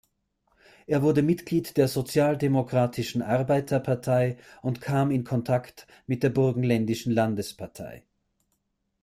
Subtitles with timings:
[0.87, 8.03] Er wurde Mitglied der Sozialdemokratischen Arbeiterpartei und kam in Kontakt mit der burgenländischen Landespartei.